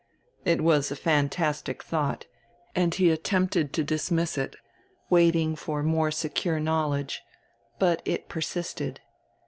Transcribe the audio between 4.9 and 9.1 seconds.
waiting for more secure knowledge, but it persisted.